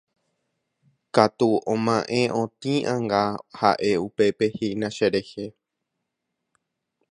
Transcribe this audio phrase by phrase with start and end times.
[1.15, 3.23] katu oma'ẽ otĩ anga
[3.59, 5.45] ha'e upépe hína cherehe